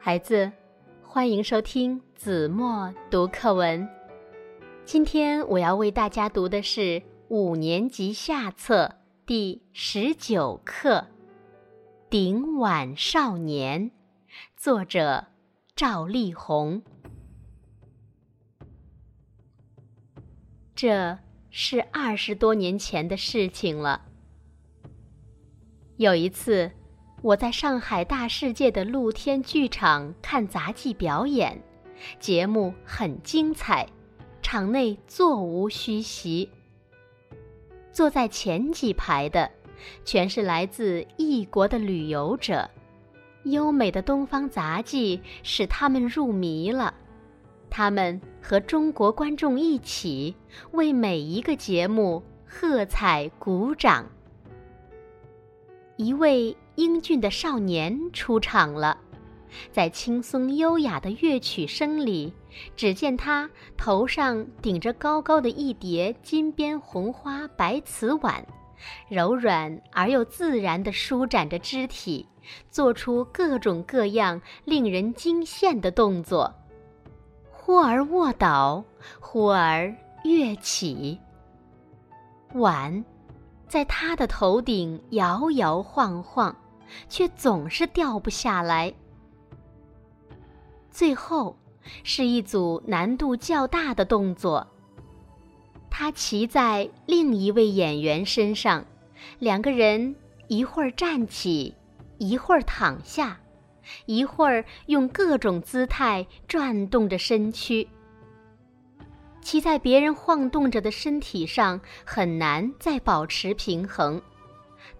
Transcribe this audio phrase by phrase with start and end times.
[0.00, 0.50] 孩子，
[1.02, 3.86] 欢迎收听子墨读课文。
[4.86, 8.90] 今天我要为大家读的是五年级下册
[9.26, 10.94] 第十九课
[12.08, 13.90] 《顶碗少年》，
[14.56, 15.26] 作者
[15.74, 16.82] 赵丽宏。
[20.74, 21.18] 这
[21.50, 24.06] 是二十多年前的事情了。
[25.96, 26.72] 有一次。
[27.20, 31.60] 我在上海大世界的露天剧场看杂技表演，
[32.20, 33.84] 节目很精彩，
[34.40, 36.48] 场内座无虚席。
[37.90, 39.50] 坐在前几排的，
[40.04, 42.70] 全是来自异国的旅游者，
[43.50, 46.94] 优美的东方杂技使他们入迷了，
[47.68, 50.34] 他们和中国观众一起
[50.72, 54.06] 为每一个节目喝彩鼓掌。
[55.96, 56.56] 一位。
[56.78, 58.96] 英俊的少年出场了，
[59.72, 62.32] 在轻松优雅的乐曲声里，
[62.76, 68.46] 只见他头上顶着高高的一叠金边红花白瓷碗，
[69.08, 72.28] 柔软而又自然地舒展着肢体，
[72.70, 76.54] 做出各种各样令人惊羡的动作，
[77.50, 78.84] 忽而卧倒，
[79.20, 79.94] 忽而
[80.24, 81.18] 跃起，
[82.54, 83.04] 碗
[83.66, 86.54] 在他的头顶摇摇晃晃。
[87.06, 88.90] 却总是掉不下来。
[90.90, 91.54] 最后，
[92.02, 94.66] 是一组难度较大的动作。
[96.00, 98.86] 他骑在另一位演员身上，
[99.40, 100.14] 两个人
[100.46, 101.74] 一会儿站起，
[102.18, 103.40] 一会儿躺下，
[104.06, 107.88] 一会儿用各种姿态转动着身躯。
[109.40, 114.22] 骑在别人晃动着的身体上，很难再保持平衡。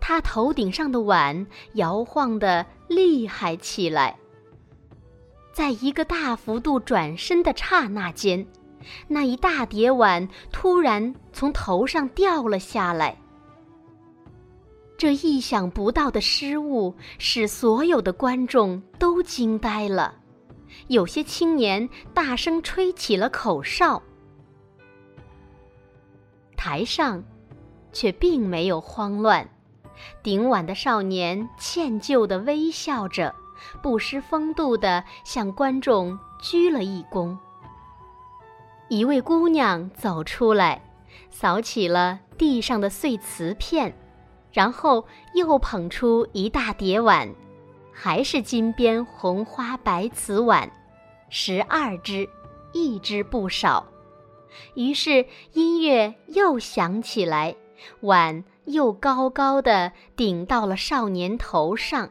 [0.00, 4.18] 他头顶上的碗摇晃得厉害起来，
[5.52, 8.44] 在一个大幅度转身的刹那间，
[9.06, 13.16] 那一大叠碗突然从头上掉了下来。
[14.96, 20.14] 这意想不到的失误使所有的观众都惊呆了，
[20.88, 24.02] 有些青年大声吹起了口哨。
[26.56, 27.22] 台上，
[27.92, 29.48] 却并没有慌乱。
[30.22, 33.32] 顶碗的少年歉疚地微笑着，
[33.80, 37.36] 不失风度地向观众鞠了一躬。
[38.88, 40.82] 一位姑娘走出来，
[41.30, 43.94] 扫起了地上的碎瓷片，
[44.52, 47.28] 然后又捧出一大叠碗，
[47.92, 50.70] 还是金边红花白瓷碗，
[51.28, 52.28] 十二只，
[52.72, 53.86] 一只不少。
[54.74, 57.56] 于是音乐又响起来，
[58.00, 58.44] 碗。
[58.68, 62.10] 又高高的顶到了少年头上，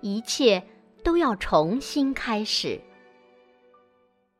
[0.00, 0.64] 一切
[1.04, 2.80] 都要重新开始。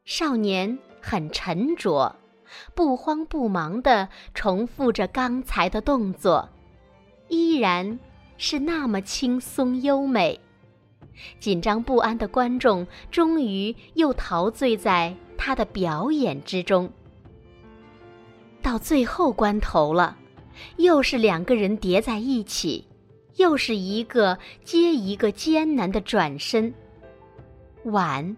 [0.05, 2.17] 少年很沉着，
[2.75, 6.49] 不慌不忙地重复着刚才的动作，
[7.29, 7.99] 依然
[8.39, 10.41] 是那么轻松优美。
[11.39, 16.91] 紧张不安的观众终于又陶醉在他的表演之中。
[18.63, 20.17] 到最后关头了。
[20.77, 22.87] 又是两个人叠在一起，
[23.35, 26.73] 又是一个接一个艰难的转身。
[27.87, 28.37] 碗，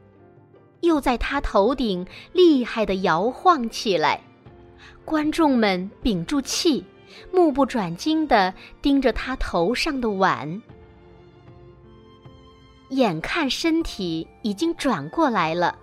[0.80, 4.20] 又在他头顶厉害的摇晃起来。
[5.04, 6.84] 观众们屏住气，
[7.32, 10.62] 目不转睛地盯着他头上的碗。
[12.90, 15.76] 眼看身体已经转过来了，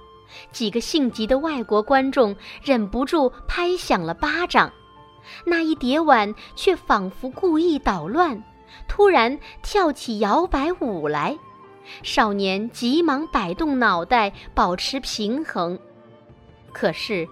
[0.51, 4.71] 几个性急的外国观众忍不住拍响了巴掌。
[5.45, 8.43] 那一叠碗却仿佛故意捣乱，
[8.87, 11.37] 突然跳起摇摆舞来。
[12.01, 15.77] 少年急忙摆动脑袋，保持平衡，
[16.71, 17.27] 可是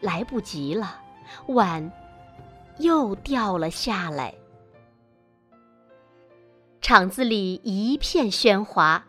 [0.00, 1.00] 来不及了，
[1.46, 1.90] 碗
[2.78, 4.34] 又掉了下来。
[6.80, 9.06] 场子里一片喧哗，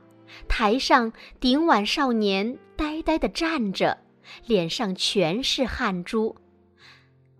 [0.48, 3.98] 台上顶碗少年呆呆地站着，
[4.46, 6.36] 脸上全是汗珠。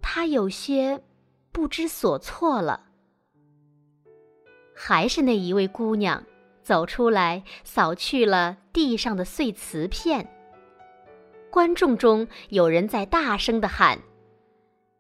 [0.02, 1.02] 他有些
[1.52, 2.82] 不知所措了。
[4.76, 6.22] 还是那一位姑娘
[6.66, 10.28] 走出来，扫去了地上的碎瓷片。
[11.52, 14.00] 观众中有人在大声的喊：“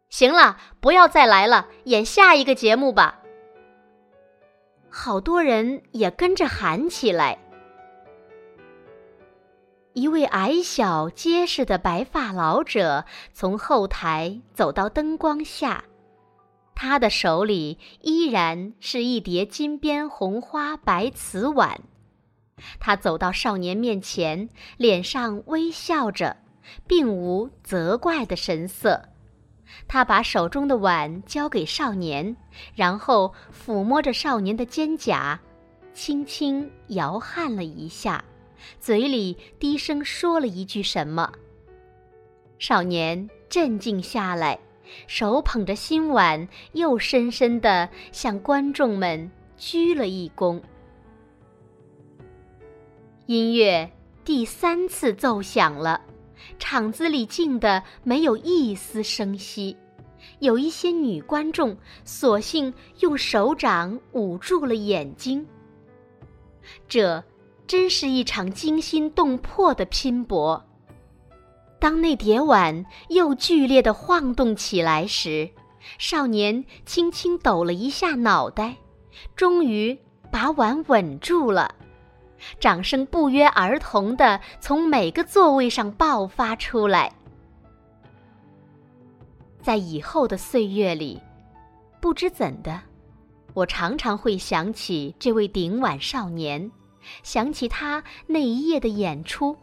[0.10, 3.20] 行了，不要再来了，演下一个节目吧。”
[4.88, 7.40] 好多人也跟着喊起来。
[9.94, 15.84] 一位矮小结实的白发老者从后台走到灯光下，
[16.76, 21.82] 他的手里依然是一叠金边红花白瓷碗。
[22.80, 26.38] 他走到少年面前，脸上微笑着，
[26.86, 29.10] 并无责怪的神色。
[29.88, 32.36] 他把手中的碗交给少年，
[32.76, 35.38] 然后抚摸着少年的肩胛，
[35.94, 38.24] 轻轻摇撼了一下。
[38.80, 41.32] 嘴里低声说了一句什么。
[42.58, 44.58] 少年镇静下来，
[45.08, 50.62] 手捧着新碗，又深深地向观众们鞠了一躬。
[53.26, 53.92] 音乐
[54.24, 56.02] 第三次奏响了，
[56.60, 59.76] 场子里静得没有一丝声息，
[60.40, 65.46] 有一些女观众索性用手掌捂住了眼睛。
[66.88, 67.24] 这。
[67.68, 70.64] 真是一场惊心动魄的拼搏。
[71.80, 75.50] 当那叠碗又剧烈的晃动起来时，
[75.98, 78.76] 少年轻轻抖了一下脑袋，
[79.36, 79.98] 终于
[80.32, 81.76] 把碗稳住了。
[82.60, 87.12] 掌声不约而同的从每个座位上爆发出来。
[89.62, 91.22] 在以后的岁月里，
[92.00, 92.80] 不知怎的，
[93.54, 96.72] 我常常会想起这位顶碗少年。
[97.22, 99.56] 想起他那一夜的演出，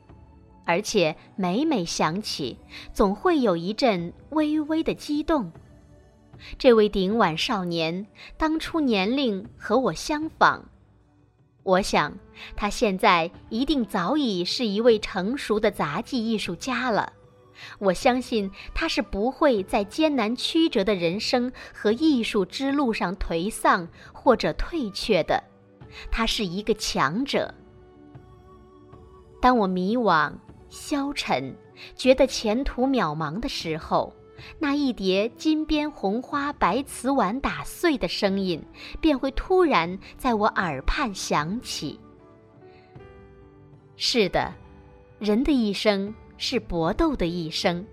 [0.64, 2.58] 而且每每想起，
[2.92, 5.50] 总会有一阵微微的激动。
[6.58, 8.06] 这位顶碗少年
[8.36, 10.62] 当初年龄和我相仿，
[11.62, 12.18] 我想
[12.56, 17.12] 他现在一定早已是一位成熟的杂技艺术家了。
[17.78, 25.44] 我相信他是不会在艰难曲折的人生和艺术之路上颓丧或者退却的。
[26.10, 27.54] 他是一个强者。
[29.40, 30.32] 当我迷惘、
[30.72, 31.54] 消沉，
[31.94, 34.10] 觉得前途渺茫的时候，
[34.58, 38.58] 那一叠金边红花白瓷碗打碎的声音，
[38.98, 42.00] 便会突然在我耳畔响起。
[43.96, 44.50] 是的，
[45.18, 47.86] 人的一生是搏斗的一生，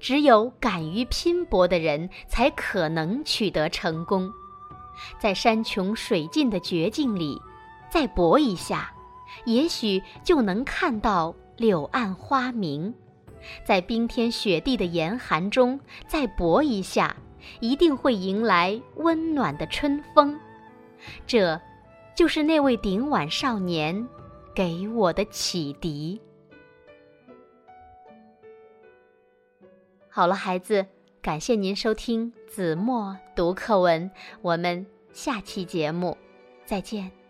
[0.00, 4.28] 只有敢于拼搏的人，才可能取得成功。
[5.20, 7.40] 在山穷水尽的绝境里，
[7.88, 8.92] 再搏一下，
[9.44, 12.92] 也许就能看到柳暗花明；
[13.64, 17.16] 在冰天雪地的严寒中再搏一下，
[17.60, 20.38] 一定会迎来温暖的春风。
[21.26, 21.60] 这，
[22.14, 24.08] 就是那位顶碗少年
[24.54, 26.20] 给我的启迪。
[30.08, 30.86] 好了，孩子，
[31.20, 34.10] 感谢您收听子墨读课文，
[34.42, 36.16] 我们下期节目
[36.64, 37.23] 再见。